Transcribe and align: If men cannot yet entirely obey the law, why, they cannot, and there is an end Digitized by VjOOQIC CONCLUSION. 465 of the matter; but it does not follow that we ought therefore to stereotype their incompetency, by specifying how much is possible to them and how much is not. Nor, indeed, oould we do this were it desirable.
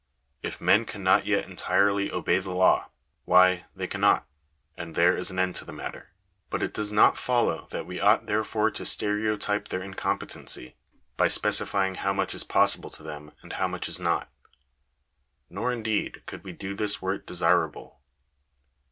If 0.41 0.59
men 0.59 0.85
cannot 0.85 1.27
yet 1.27 1.47
entirely 1.47 2.11
obey 2.11 2.39
the 2.39 2.49
law, 2.55 2.89
why, 3.25 3.65
they 3.75 3.85
cannot, 3.85 4.25
and 4.75 4.95
there 4.95 5.15
is 5.15 5.29
an 5.29 5.37
end 5.37 5.53
Digitized 5.53 5.59
by 5.59 5.61
VjOOQIC 5.61 5.65
CONCLUSION. 5.65 5.65
465 5.67 5.67
of 5.67 5.67
the 5.67 5.73
matter; 5.73 6.11
but 6.49 6.63
it 6.63 6.73
does 6.73 6.91
not 6.91 7.17
follow 7.19 7.67
that 7.69 7.85
we 7.85 7.99
ought 8.01 8.25
therefore 8.25 8.71
to 8.71 8.83
stereotype 8.83 9.67
their 9.67 9.83
incompetency, 9.83 10.75
by 11.17 11.27
specifying 11.27 11.93
how 12.01 12.13
much 12.13 12.33
is 12.33 12.43
possible 12.43 12.89
to 12.89 13.03
them 13.03 13.31
and 13.43 13.53
how 13.53 13.67
much 13.67 13.87
is 13.87 13.99
not. 13.99 14.27
Nor, 15.51 15.71
indeed, 15.71 16.23
oould 16.25 16.41
we 16.43 16.51
do 16.53 16.73
this 16.73 16.99
were 16.99 17.13
it 17.13 17.27
desirable. 17.27 17.99